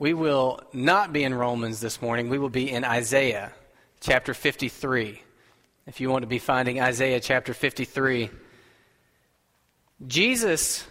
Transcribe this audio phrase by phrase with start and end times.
[0.00, 2.30] We will not be in Romans this morning.
[2.30, 3.52] We will be in Isaiah
[4.00, 5.22] chapter 53.
[5.86, 8.30] If you want to be finding Isaiah chapter 53,
[10.06, 10.86] Jesus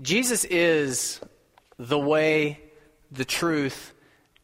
[0.00, 1.20] Jesus is
[1.78, 2.60] the way,
[3.12, 3.92] the truth,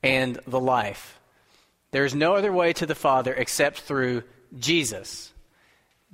[0.02, 1.18] and the life.
[1.90, 4.24] There is no other way to the Father except through
[4.58, 5.32] Jesus.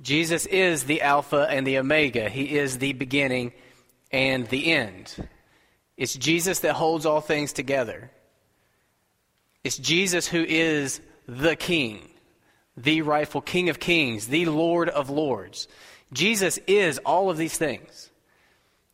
[0.01, 2.29] Jesus is the Alpha and the Omega.
[2.29, 3.51] He is the beginning
[4.09, 5.27] and the end.
[5.99, 8.09] It's Jesus that holds all things together.
[9.65, 12.09] It's Jesus who is the King,
[12.77, 15.67] the rightful King of kings, the Lord of lords.
[16.13, 18.09] Jesus is all of these things,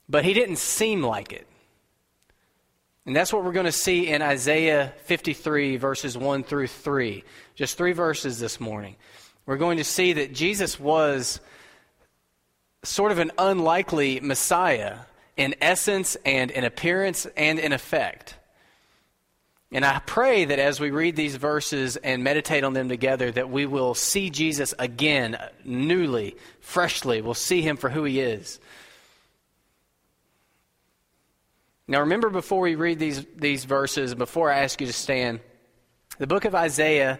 [0.10, 1.48] but he didn't seem like it.
[3.06, 7.24] And that's what we're going to see in Isaiah 53, verses 1 through 3.
[7.54, 8.96] Just three verses this morning
[9.46, 11.40] we're going to see that Jesus was
[12.84, 14.98] sort of an unlikely Messiah
[15.38, 18.36] in essence and in appearance and in effect.
[19.72, 23.50] And I pray that as we read these verses and meditate on them together, that
[23.50, 27.22] we will see Jesus again, newly, freshly.
[27.22, 28.60] We'll see him for who he is.
[31.88, 35.40] Now, remember before we read these, these verses, before I ask you to stand,
[36.18, 37.20] the book of Isaiah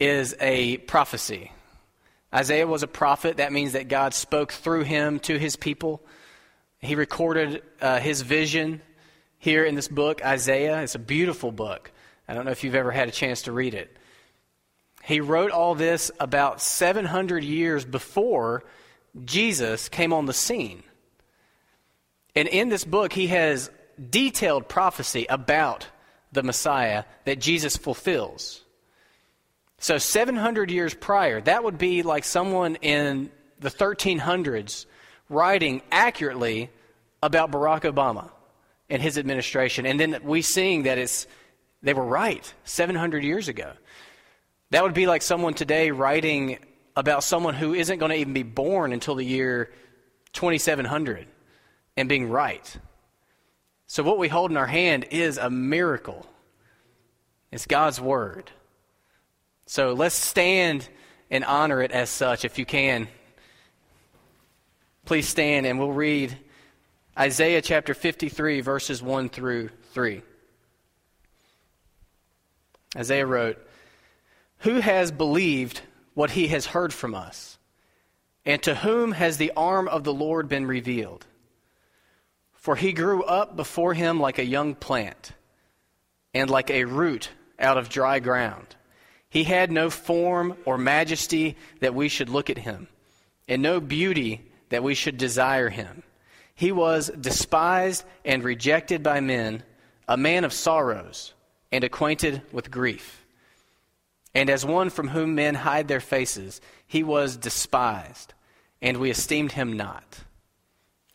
[0.00, 1.52] is a prophecy.
[2.34, 3.36] Isaiah was a prophet.
[3.36, 6.02] That means that God spoke through him to his people.
[6.86, 8.80] He recorded uh, his vision
[9.38, 10.82] here in this book, Isaiah.
[10.82, 11.90] It's a beautiful book.
[12.28, 13.96] I don't know if you've ever had a chance to read it.
[15.02, 18.62] He wrote all this about 700 years before
[19.24, 20.84] Jesus came on the scene.
[22.36, 23.68] And in this book, he has
[24.10, 25.88] detailed prophecy about
[26.30, 28.62] the Messiah that Jesus fulfills.
[29.78, 34.86] So 700 years prior, that would be like someone in the 1300s
[35.28, 36.70] writing accurately
[37.26, 38.30] about Barack Obama
[38.88, 39.86] and his administration.
[39.86, 41.26] And then we seeing that it's
[41.82, 43.72] they were right 700 years ago.
[44.70, 46.58] That would be like someone today writing
[46.96, 49.70] about someone who isn't going to even be born until the year
[50.32, 51.26] 2700
[51.96, 52.76] and being right.
[53.86, 56.26] So, what we hold in our hand is a miracle.
[57.52, 58.50] It's God's Word.
[59.66, 60.88] So let's stand
[61.30, 63.08] and honor it as such if you can.
[65.04, 66.36] Please stand and we'll read
[67.18, 70.22] Isaiah chapter 53, verses 1 through 3.
[72.94, 73.58] Isaiah wrote,
[74.58, 75.80] Who has believed
[76.12, 77.56] what he has heard from us?
[78.44, 81.24] And to whom has the arm of the Lord been revealed?
[82.52, 85.32] For he grew up before him like a young plant,
[86.34, 88.76] and like a root out of dry ground.
[89.30, 92.88] He had no form or majesty that we should look at him,
[93.48, 96.02] and no beauty that we should desire him.
[96.56, 99.62] He was despised and rejected by men,
[100.08, 101.34] a man of sorrows,
[101.70, 103.24] and acquainted with grief.
[104.34, 108.32] And as one from whom men hide their faces, he was despised,
[108.80, 110.18] and we esteemed him not.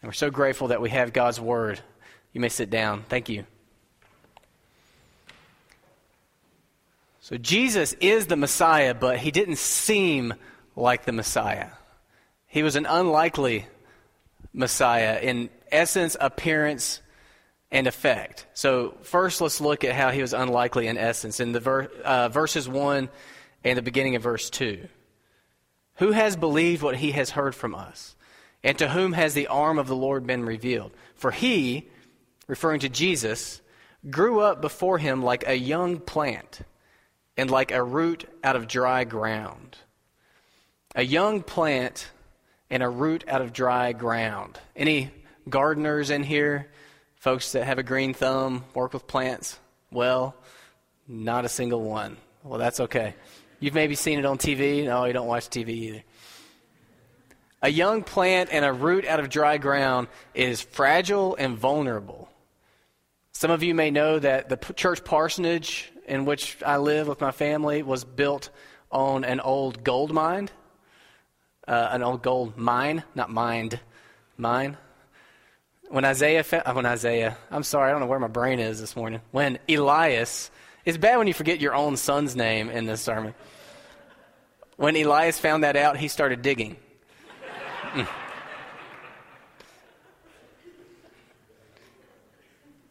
[0.01, 1.81] And we're so grateful that we have God's word.
[2.34, 3.03] You may sit down.
[3.09, 3.46] Thank you.
[7.19, 10.35] So Jesus is the Messiah, but he didn't seem
[10.75, 11.69] like the Messiah.
[12.46, 13.66] He was an unlikely
[14.53, 17.01] Messiah in essence, appearance,
[17.72, 18.45] and effect.
[18.53, 22.29] So, first, let's look at how he was unlikely in essence in the ver- uh,
[22.29, 23.09] verses 1
[23.63, 24.88] and the beginning of verse 2.
[25.95, 28.16] Who has believed what he has heard from us?
[28.63, 30.91] And to whom has the arm of the Lord been revealed?
[31.16, 31.89] For he,
[32.47, 33.62] referring to Jesus,
[34.09, 36.62] grew up before him like a young plant
[37.38, 39.78] and like a root out of dry ground.
[40.95, 42.09] A young plant
[42.72, 44.58] and a root out of dry ground.
[44.76, 45.12] Any
[45.48, 46.72] gardeners in here?
[47.16, 49.59] Folks that have a green thumb, work with plants?
[49.92, 50.34] Well,
[51.08, 52.18] not a single one.
[52.44, 53.14] Well, that's okay.
[53.60, 54.86] You've maybe seen it on TV.
[54.86, 56.04] No, you don't watch TV either.
[57.62, 62.28] A young plant and a root out of dry ground is fragile and vulnerable.
[63.34, 67.31] Some of you may know that the church parsonage in which I live with my
[67.31, 68.50] family was built
[68.92, 70.50] on an old gold mine.
[71.71, 73.79] Uh, an old gold mine, not mined,
[74.35, 74.75] mine.
[75.88, 78.94] When Isaiah, uh, when Isaiah, I'm sorry, I don't know where my brain is this
[78.94, 79.21] morning.
[79.31, 80.51] When Elias,
[80.83, 83.33] it's bad when you forget your own son's name in this sermon.
[84.75, 86.75] When Elias found that out, he started digging.
[87.94, 88.07] Mm.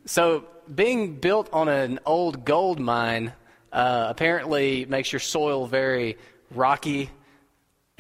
[0.07, 3.35] So being built on an old gold mine
[3.75, 6.17] uh, apparently makes your soil very
[6.51, 7.11] rocky,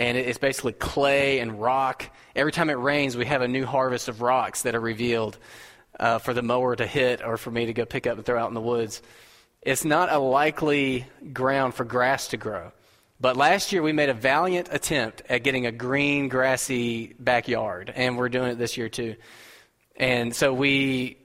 [0.00, 2.08] and it's basically clay and rock.
[2.34, 5.38] Every time it rains, we have a new harvest of rocks that are revealed.
[6.00, 8.40] uh, for the mower to hit or for me to go pick up and throw
[8.40, 9.02] out in the woods.
[9.62, 12.72] It's not a likely ground for grass to grow.
[13.20, 18.16] But last year we made a valiant attempt at getting a green, grassy backyard, and
[18.16, 19.16] we're doing it this year too.
[19.94, 21.18] And so we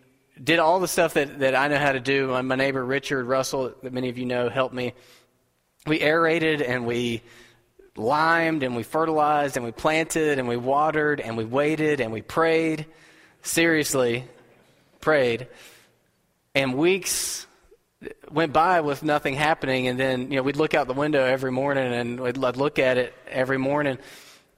[0.43, 2.27] did all the stuff that, that I know how to do.
[2.27, 4.93] My, my neighbor Richard Russell, that many of you know, helped me.
[5.87, 7.21] We aerated and we
[7.95, 12.21] limed and we fertilized and we planted and we watered and we waited and we
[12.21, 12.85] prayed.
[13.41, 14.25] Seriously,
[14.99, 15.47] prayed.
[16.53, 17.45] And weeks
[18.29, 19.87] went by with nothing happening.
[19.87, 22.79] And then, you know, we'd look out the window every morning and we'd, I'd look
[22.79, 23.97] at it every morning.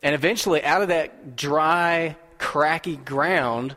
[0.03, 3.75] And eventually, out of that dry, cracky ground,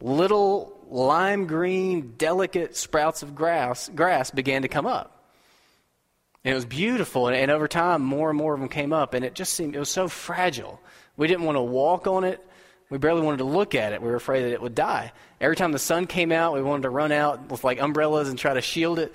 [0.00, 5.15] little lime green, delicate sprouts of grass, grass began to come up.
[6.46, 7.26] And it was beautiful.
[7.26, 9.14] And, and over time, more and more of them came up.
[9.14, 10.80] And it just seemed, it was so fragile.
[11.16, 12.40] We didn't want to walk on it.
[12.88, 14.00] We barely wanted to look at it.
[14.00, 15.12] We were afraid that it would die.
[15.40, 18.38] Every time the sun came out, we wanted to run out with like umbrellas and
[18.38, 19.12] try to shield it.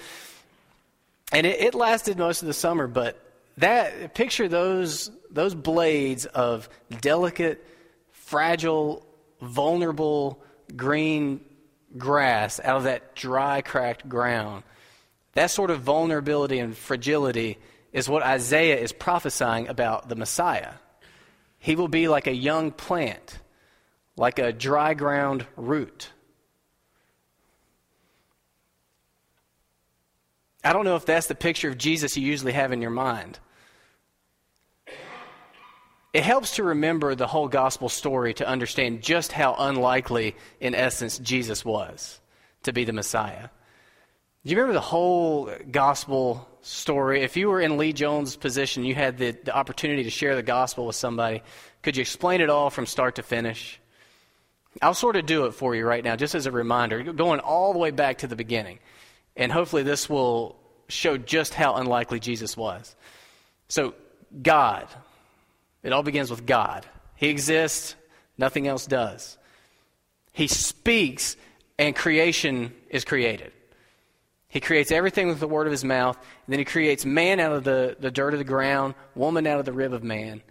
[1.31, 3.17] And it, it lasted most of the summer, but
[3.57, 6.67] that picture those those blades of
[6.99, 7.65] delicate,
[8.11, 9.05] fragile,
[9.41, 10.43] vulnerable
[10.75, 11.39] green
[11.97, 14.63] grass out of that dry, cracked ground.
[15.33, 17.57] That sort of vulnerability and fragility
[17.93, 20.73] is what Isaiah is prophesying about the Messiah.
[21.59, 23.39] He will be like a young plant
[24.15, 26.11] like a dry ground root.
[30.63, 33.39] I don't know if that's the picture of Jesus you usually have in your mind.
[36.13, 41.17] It helps to remember the whole gospel story to understand just how unlikely, in essence,
[41.17, 42.19] Jesus was
[42.63, 43.47] to be the Messiah.
[44.43, 47.21] Do you remember the whole gospel story?
[47.21, 50.41] If you were in Lee Jones' position, you had the, the opportunity to share the
[50.41, 51.43] gospel with somebody,
[51.83, 53.79] could you explain it all from start to finish?
[54.81, 57.71] I'll sort of do it for you right now, just as a reminder, going all
[57.71, 58.79] the way back to the beginning.
[59.35, 60.55] And hopefully, this will
[60.87, 62.95] show just how unlikely Jesus was.
[63.67, 63.93] So,
[64.41, 64.87] God.
[65.83, 66.85] It all begins with God.
[67.15, 67.95] He exists,
[68.37, 69.37] nothing else does.
[70.31, 71.35] He speaks,
[71.77, 73.51] and creation is created.
[74.51, 77.53] He creates everything with the word of his mouth, and then he creates man out
[77.53, 80.41] of the, the dirt of the ground, woman out of the rib of man.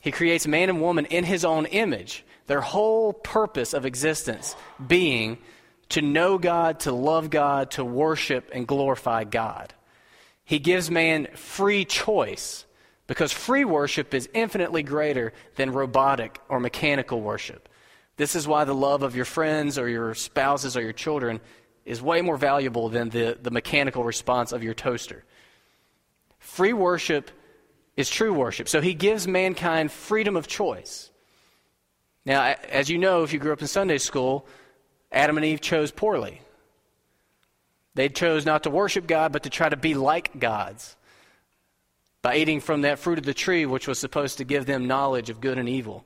[0.00, 4.54] He creates man and woman in his own image their whole purpose of existence
[4.86, 5.38] being
[5.88, 9.74] to know God, to love God, to worship and glorify God.
[10.44, 12.64] He gives man free choice
[13.08, 17.68] because free worship is infinitely greater than robotic or mechanical worship.
[18.16, 21.40] This is why the love of your friends or your spouses or your children
[21.84, 25.24] is way more valuable than the, the mechanical response of your toaster.
[26.38, 27.30] Free worship
[27.96, 28.68] is true worship.
[28.68, 31.10] So he gives mankind freedom of choice.
[32.24, 34.46] Now, as you know, if you grew up in Sunday school,
[35.12, 36.40] Adam and Eve chose poorly.
[37.94, 40.96] They chose not to worship God, but to try to be like gods
[42.22, 45.30] by eating from that fruit of the tree, which was supposed to give them knowledge
[45.30, 46.04] of good and evil.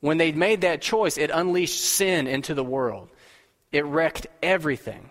[0.00, 3.08] When they made that choice, it unleashed sin into the world,
[3.72, 5.10] it wrecked everything.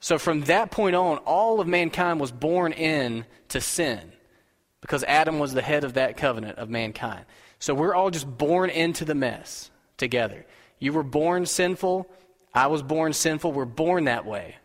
[0.00, 4.12] So from that point on, all of mankind was born in to sin
[4.80, 7.24] because Adam was the head of that covenant of mankind.
[7.58, 10.46] So we're all just born into the mess together.
[10.78, 12.08] You were born sinful.
[12.54, 13.52] I was born sinful.
[13.52, 14.56] We're born that way.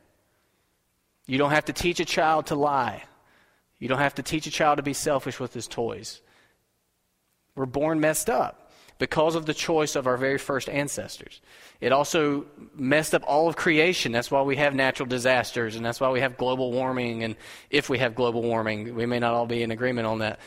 [1.25, 3.03] You don't have to teach a child to lie.
[3.79, 6.21] You don't have to teach a child to be selfish with his toys.
[7.55, 8.62] We're born messed up
[8.97, 11.41] because of the choice of our very first ancestors.
[11.81, 12.45] It also
[12.75, 14.11] messed up all of creation.
[14.11, 17.23] That's why we have natural disasters, and that's why we have global warming.
[17.23, 17.35] And
[17.69, 20.39] if we have global warming, we may not all be in agreement on that.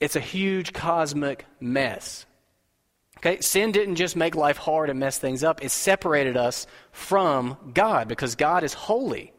[0.00, 2.26] It's a huge cosmic mess.
[3.18, 7.56] Okay, sin didn't just make life hard and mess things up, it separated us from
[7.72, 9.32] God because God is holy,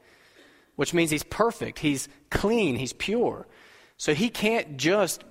[0.77, 3.45] which means He's perfect, He's clean, He's pure.
[3.97, 5.25] So He can't just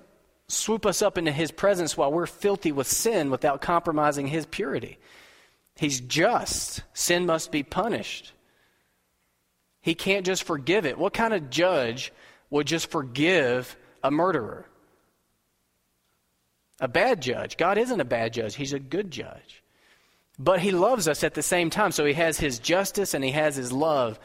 [0.47, 4.97] swoop us up into His presence while we're filthy with sin without compromising His purity.
[5.75, 6.81] He's just.
[6.93, 8.33] Sin must be punished.
[9.81, 10.97] He can't just forgive it.
[10.97, 12.13] What kind of judge
[12.49, 14.67] would just forgive a murderer?
[16.79, 17.55] a bad judge.
[17.55, 19.63] God isn't a bad judge, He's a good judge.
[20.37, 21.93] But He loves us at the same time.
[21.93, 24.19] So He has His justice and He has His love.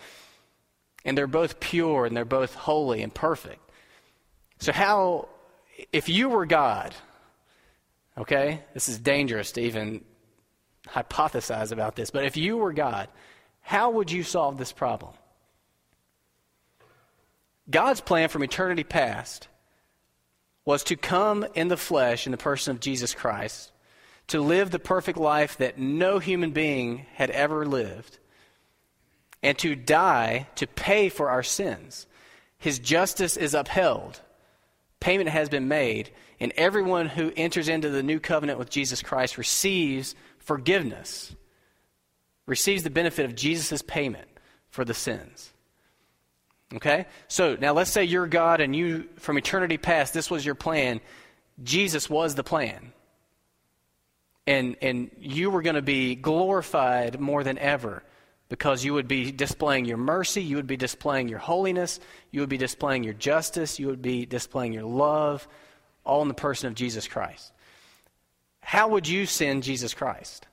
[1.04, 3.60] And they're both pure and they're both holy and perfect.
[4.58, 5.28] So, how,
[5.92, 6.94] if you were God,
[8.16, 10.04] okay, this is dangerous to even
[10.86, 13.08] hypothesize about this, but if you were God,
[13.60, 15.12] how would you solve this problem?
[17.70, 19.48] God's plan from eternity past
[20.64, 23.72] was to come in the flesh in the person of Jesus Christ,
[24.28, 28.18] to live the perfect life that no human being had ever lived,
[29.42, 32.06] and to die to pay for our sins.
[32.58, 34.20] His justice is upheld,
[35.00, 39.38] payment has been made, and everyone who enters into the new covenant with Jesus Christ
[39.38, 41.34] receives forgiveness,
[42.46, 44.28] receives the benefit of Jesus' payment
[44.70, 45.52] for the sins.
[46.74, 47.06] Okay?
[47.28, 51.00] So now let's say you're God and you, from eternity past, this was your plan.
[51.62, 52.92] Jesus was the plan.
[54.46, 58.02] And, and you were going to be glorified more than ever
[58.48, 62.00] because you would be displaying your mercy, you would be displaying your holiness,
[62.30, 65.46] you would be displaying your justice, you would be displaying your love,
[66.04, 67.52] all in the person of Jesus Christ.
[68.60, 70.46] How would you send Jesus Christ?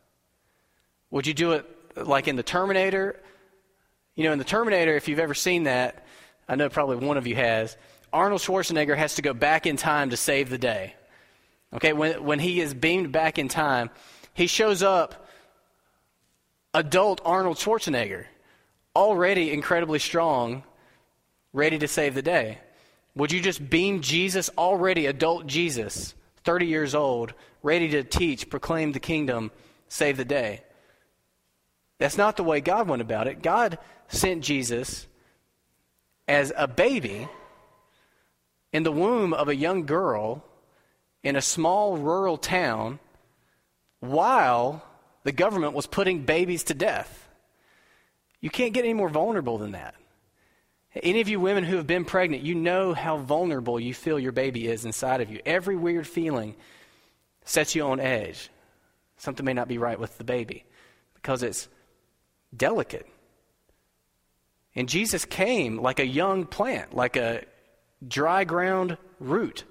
[1.11, 3.21] Would you do it like in the Terminator?
[4.15, 6.05] You know, in the Terminator, if you've ever seen that,
[6.47, 7.77] I know probably one of you has,
[8.11, 10.93] Arnold Schwarzenegger has to go back in time to save the day.
[11.73, 13.89] Okay, when, when he is beamed back in time,
[14.33, 15.24] he shows up
[16.75, 18.25] adult Arnold Schwarzenegger,
[18.95, 20.63] already incredibly strong,
[21.53, 22.59] ready to save the day.
[23.15, 26.13] Would you just beam Jesus, already adult Jesus,
[26.43, 29.51] 30 years old, ready to teach, proclaim the kingdom,
[29.87, 30.63] save the day?
[31.97, 33.41] That's not the way God went about it.
[33.41, 33.79] God
[34.09, 35.07] sent Jesus
[36.27, 37.29] as a baby
[38.73, 40.43] in the womb of a young girl
[41.23, 42.99] in a small rural town
[44.01, 44.83] while
[45.25, 47.27] the government was putting babies to death.
[48.41, 49.95] You can't get any more vulnerable than that.
[50.93, 54.31] Any of you women who have been pregnant, you know how vulnerable you feel your
[54.31, 55.41] baby is inside of you.
[55.43, 56.55] Every weird feeling
[57.43, 58.51] sets you on edge.
[59.17, 60.63] Something may not be right with the baby
[61.15, 61.67] because it's
[62.55, 63.07] delicate.
[64.75, 67.45] And Jesus came like a young plant, like a
[68.07, 69.63] dry ground root.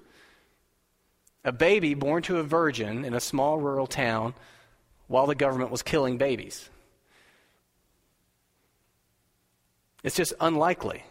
[1.45, 4.33] A baby born to a virgin in a small rural town
[5.07, 6.69] while the government was killing babies.
[10.03, 11.03] It's just unlikely.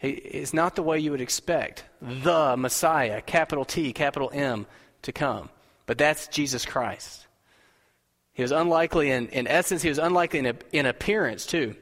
[0.00, 4.66] It's not the way you would expect the Messiah, capital T, capital M,
[5.02, 5.48] to come.
[5.86, 7.26] But that's Jesus Christ.
[8.34, 11.76] He was unlikely in, in essence, he was unlikely in, in appearance, too.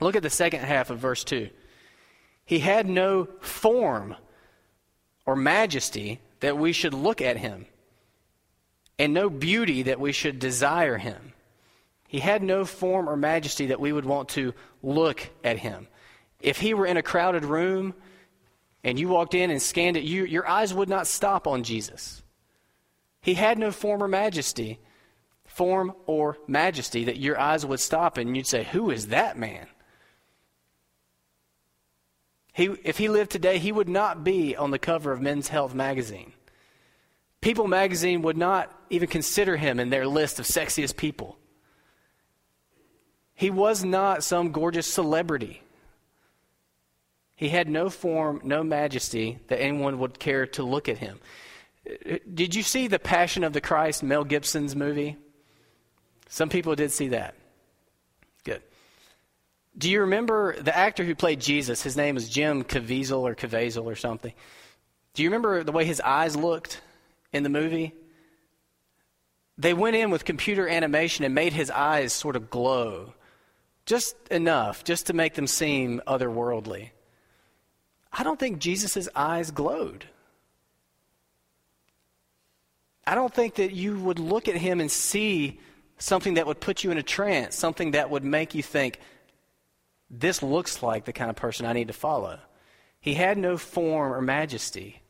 [0.00, 1.48] Look at the second half of verse 2.
[2.44, 4.14] He had no form
[5.26, 7.66] or majesty that we should look at him,
[8.98, 11.32] and no beauty that we should desire him.
[12.08, 15.88] He had no form or majesty that we would want to look at him.
[16.40, 17.94] If he were in a crowded room
[18.82, 22.22] and you walked in and scanned it, you, your eyes would not stop on Jesus.
[23.20, 24.78] He had no form or majesty,
[25.44, 29.66] form or majesty that your eyes would stop and you'd say, Who is that man?
[32.54, 35.74] He, if he lived today, he would not be on the cover of Men's Health
[35.74, 36.32] magazine.
[37.48, 41.38] People magazine would not even consider him in their list of sexiest people.
[43.34, 45.62] He was not some gorgeous celebrity.
[47.36, 51.20] He had no form, no majesty that anyone would care to look at him.
[52.34, 55.16] Did you see The Passion of the Christ, Mel Gibson's movie?
[56.28, 57.34] Some people did see that.
[58.44, 58.60] Good.
[59.78, 61.82] Do you remember the actor who played Jesus?
[61.82, 64.34] His name was Jim Caviezel or Caviezel or something.
[65.14, 66.82] Do you remember the way his eyes looked
[67.32, 67.94] in the movie?
[69.56, 73.14] They went in with computer animation and made his eyes sort of glow.
[73.86, 76.90] Just enough, just to make them seem otherworldly.
[78.12, 80.04] I don't think Jesus' eyes glowed.
[83.06, 85.58] I don't think that you would look at him and see
[85.98, 89.00] something that would put you in a trance, something that would make you think,
[90.10, 92.38] this looks like the kind of person I need to follow.
[93.00, 95.02] He had no form or majesty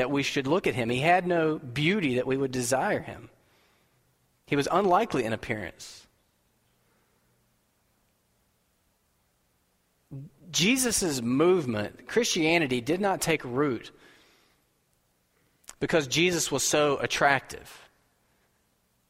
[0.00, 0.88] that we should look at him.
[0.88, 3.28] He had no beauty that we would desire him.
[4.46, 6.06] He was unlikely in appearance.
[10.50, 13.90] Jesus' movement, Christianity, did not take root
[15.80, 17.90] because Jesus was so attractive.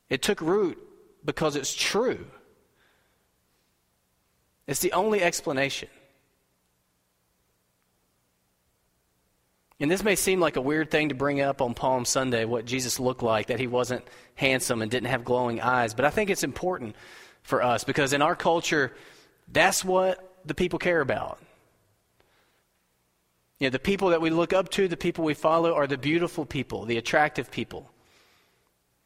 [0.09, 0.77] It took root
[1.25, 2.27] because it's true.
[4.67, 5.89] It's the only explanation.
[9.81, 12.67] And this may seem like a weird thing to bring up on Palm Sunday, what
[12.67, 15.95] Jesus looked like, that he wasn't handsome and didn't have glowing eyes.
[15.95, 16.95] But I think it's important
[17.43, 18.93] for us because in our culture,
[19.49, 21.39] that's what the people care about.
[23.59, 25.99] You know, the people that we look up to, the people we follow, are the
[25.99, 27.91] beautiful people, the attractive people.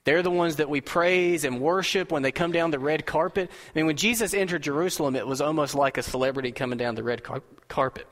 [0.05, 3.51] They're the ones that we praise and worship when they come down the red carpet.
[3.51, 7.03] I mean, when Jesus entered Jerusalem, it was almost like a celebrity coming down the
[7.03, 8.07] red car- carpet.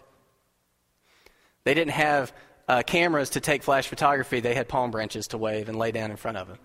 [1.65, 2.33] They didn't have
[2.69, 6.11] uh, cameras to take flash photography, they had palm branches to wave and lay down
[6.11, 6.59] in front of him.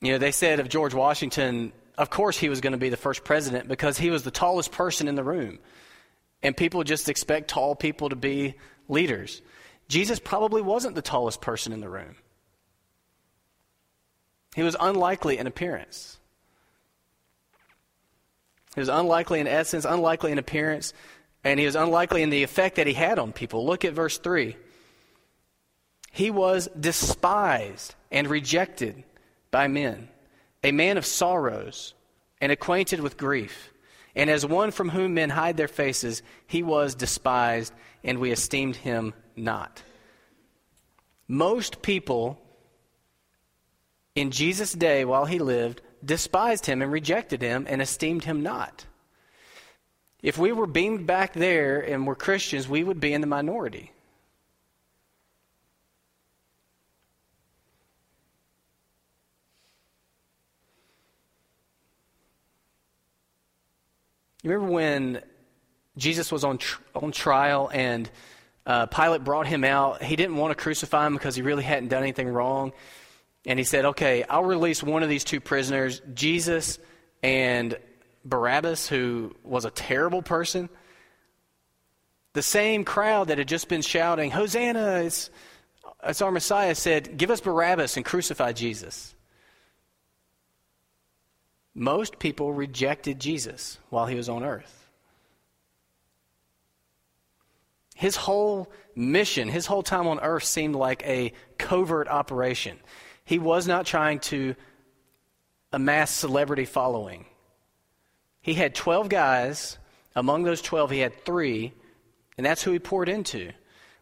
[0.00, 2.96] You know, they said of George Washington, of course he was going to be the
[2.96, 5.58] first president because he was the tallest person in the room.
[6.42, 8.54] And people just expect tall people to be
[8.88, 9.42] leaders.
[9.88, 12.16] Jesus probably wasn't the tallest person in the room.
[14.54, 16.18] He was unlikely in appearance.
[18.74, 20.92] He was unlikely in essence, unlikely in appearance,
[21.44, 23.64] and he was unlikely in the effect that he had on people.
[23.64, 24.56] Look at verse 3.
[26.12, 29.04] He was despised and rejected
[29.50, 30.08] by men,
[30.62, 31.94] a man of sorrows
[32.40, 33.72] and acquainted with grief.
[34.14, 38.76] And as one from whom men hide their faces, he was despised, and we esteemed
[38.76, 39.82] him not.
[41.28, 42.40] Most people
[44.16, 48.86] in Jesus' day while he lived despised him and rejected him and esteemed him not.
[50.22, 53.92] If we were beamed back there and were Christians, we would be in the minority.
[64.42, 65.22] You remember when
[65.98, 68.10] Jesus was on, tr- on trial and
[68.64, 70.02] uh, Pilate brought him out?
[70.02, 72.72] He didn't want to crucify him because he really hadn't done anything wrong.
[73.46, 76.78] And he said, Okay, I'll release one of these two prisoners, Jesus
[77.22, 77.76] and
[78.24, 80.68] Barabbas, who was a terrible person.
[82.32, 85.30] The same crowd that had just been shouting, Hosanna, it's,
[86.04, 89.14] it's our Messiah, said, Give us Barabbas and crucify Jesus.
[91.74, 94.76] Most people rejected Jesus while he was on earth.
[97.94, 102.78] His whole mission, his whole time on earth seemed like a covert operation.
[103.24, 104.54] He was not trying to
[105.72, 107.26] amass celebrity following.
[108.42, 109.78] He had 12 guys.
[110.16, 111.72] Among those 12, he had three,
[112.36, 113.52] and that's who he poured into.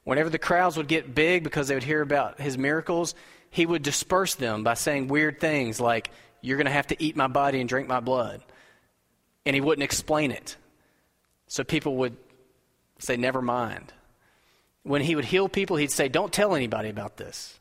[0.04, 3.14] Whenever the crowds would get big because they would hear about his miracles,
[3.50, 7.16] he would disperse them by saying weird things like, you're going to have to eat
[7.16, 8.42] my body and drink my blood.
[9.44, 10.56] And he wouldn't explain it.
[11.46, 12.16] So people would
[12.98, 13.92] say, Never mind.
[14.82, 17.58] When he would heal people, he'd say, Don't tell anybody about this.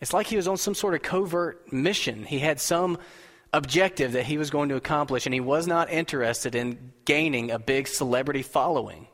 [0.00, 2.24] It's like he was on some sort of covert mission.
[2.24, 2.98] He had some
[3.52, 7.58] objective that he was going to accomplish, and he was not interested in gaining a
[7.58, 9.08] big celebrity following.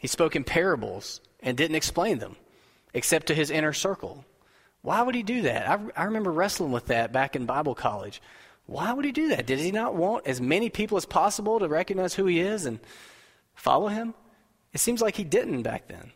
[0.00, 2.36] He spoke in parables and didn't explain them
[2.94, 4.24] except to his inner circle.
[4.82, 5.68] Why would he do that?
[5.68, 8.22] I, I remember wrestling with that back in Bible college.
[8.66, 9.46] Why would he do that?
[9.46, 12.80] Did he not want as many people as possible to recognize who he is and
[13.54, 14.14] follow him?
[14.72, 16.12] It seems like he didn't back then.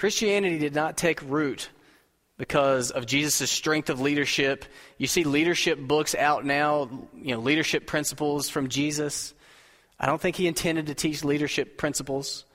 [0.00, 1.68] Christianity did not take root
[2.38, 4.64] because of Jesus' strength of leadership.
[4.96, 9.34] You see leadership books out now, you know, leadership principles from Jesus.
[9.98, 12.46] I don't think he intended to teach leadership principles.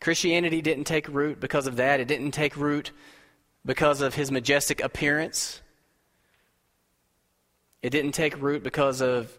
[0.00, 2.00] Christianity didn't take root because of that.
[2.00, 2.92] It didn't take root
[3.66, 5.60] because of his majestic appearance.
[7.82, 9.38] It didn't take root because of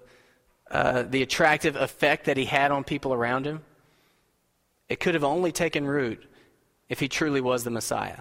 [0.69, 3.63] uh, the attractive effect that he had on people around him.
[4.89, 6.23] It could have only taken root
[6.89, 8.19] if he truly was the Messiah.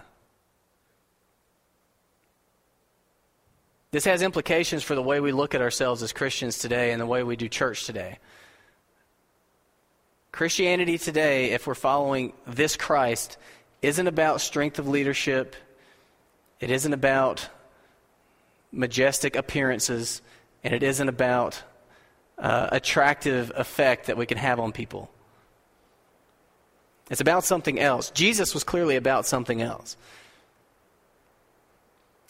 [3.90, 7.07] This has implications for the way we look at ourselves as Christians today and the
[7.07, 8.18] way we do church today.
[10.33, 13.38] Christianity today, if we're following this Christ,
[13.83, 15.55] isn't about strength of leadership.
[16.59, 17.48] It isn't about
[18.72, 20.22] majestic appearances.
[20.64, 21.62] And it isn't about
[22.37, 25.09] uh, attractive effect that we can have on people.
[27.11, 28.11] It's about something else.
[28.11, 29.97] Jesus was clearly about something else.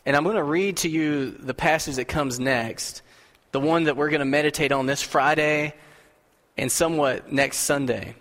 [0.06, 3.02] And I'm going to read to you the passage that comes next,
[3.52, 5.74] the one that we're going to meditate on this Friday
[6.56, 8.14] and somewhat next Sunday.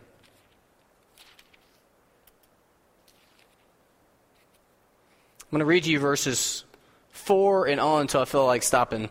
[5.42, 6.64] I'm going to read you verses
[7.12, 9.10] 4 and on until I feel like stopping.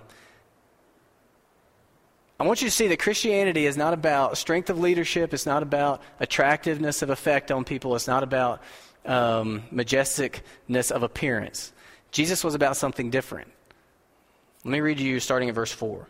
[2.40, 5.62] I want you to see that Christianity is not about strength of leadership, it's not
[5.62, 8.62] about attractiveness of effect on people, it's not about
[9.04, 11.72] um, majesticness of appearance.
[12.10, 13.50] Jesus was about something different.
[14.64, 16.08] Let me read you starting at verse 4.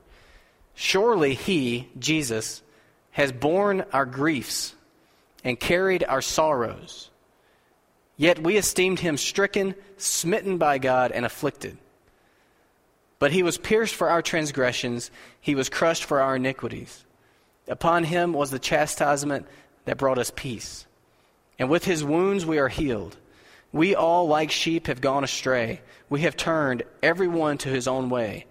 [0.75, 2.63] Surely he, Jesus,
[3.13, 4.75] has borne our griefs
[5.45, 7.11] and carried our sorrows.
[8.17, 11.79] Yet we esteemed him stricken, smitten by God, and afflicted.
[13.23, 17.05] But he was pierced for our transgressions, he was crushed for our iniquities.
[17.69, 19.47] Upon him was the chastisement
[19.85, 20.89] that brought us peace.
[21.57, 23.17] And with his wounds we are healed.
[23.71, 25.83] We all, like sheep, have gone astray.
[26.11, 28.47] We have turned every one to his own way.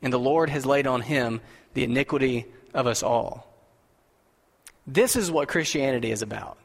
[0.00, 1.42] And the Lord has laid on him
[1.74, 3.46] the iniquity of us all.
[4.86, 6.56] This is what Christianity is about.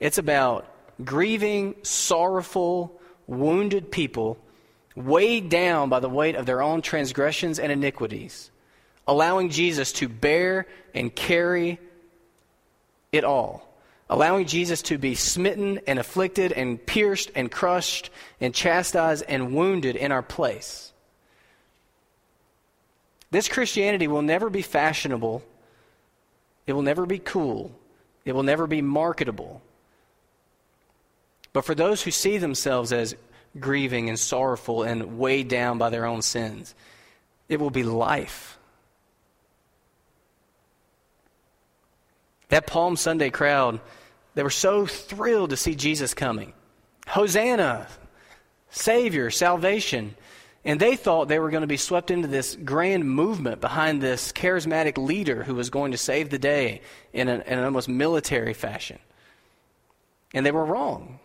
[0.00, 0.66] It's about
[1.04, 4.38] grieving, sorrowful, wounded people
[4.96, 8.50] weighed down by the weight of their own transgressions and iniquities,
[9.06, 11.78] allowing Jesus to bear and carry
[13.12, 13.62] it all.
[14.08, 19.96] Allowing Jesus to be smitten and afflicted and pierced and crushed and chastised and wounded
[19.96, 20.92] in our place.
[23.32, 25.42] This Christianity will never be fashionable.
[26.68, 27.72] It will never be cool.
[28.24, 29.60] It will never be marketable.
[31.52, 33.16] But for those who see themselves as
[33.60, 36.74] grieving and sorrowful and weighed down by their own sins,
[37.48, 38.58] it will be life.
[42.48, 43.80] That Palm Sunday crowd,
[44.34, 46.52] they were so thrilled to see Jesus coming.
[47.08, 47.88] Hosanna,
[48.70, 50.14] Savior, salvation.
[50.64, 54.32] And they thought they were going to be swept into this grand movement behind this
[54.32, 58.52] charismatic leader who was going to save the day in an, in an almost military
[58.52, 58.98] fashion.
[60.34, 61.20] And they were wrong.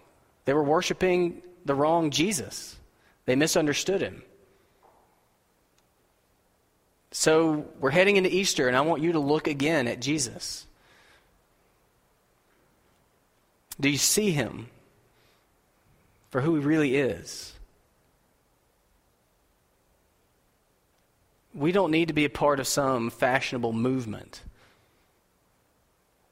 [0.45, 2.77] They were worshiping the wrong Jesus,
[3.25, 4.23] they misunderstood him.
[7.11, 10.65] So we're heading into Easter, and I want you to look again at Jesus.
[13.79, 14.67] Do you see him
[16.29, 17.53] for who he really is?
[21.53, 24.41] We don't need to be a part of some fashionable movement.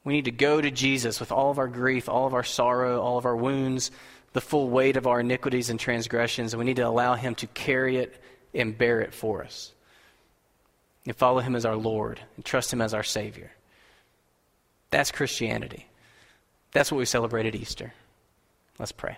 [0.05, 3.01] We need to go to Jesus with all of our grief, all of our sorrow,
[3.01, 3.91] all of our wounds,
[4.33, 7.47] the full weight of our iniquities and transgressions, and we need to allow Him to
[7.47, 8.21] carry it
[8.53, 9.73] and bear it for us.
[11.05, 13.51] And follow Him as our Lord and trust Him as our Savior.
[14.91, 15.87] That's Christianity.
[16.71, 17.93] That's what we celebrate at Easter.
[18.77, 19.17] Let's pray.